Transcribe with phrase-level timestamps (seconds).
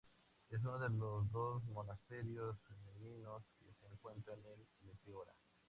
[0.49, 5.31] Es uno de los dos monasterios femeninos que se encuentran en Meteora.